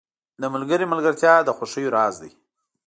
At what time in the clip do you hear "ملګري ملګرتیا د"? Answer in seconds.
0.53-1.49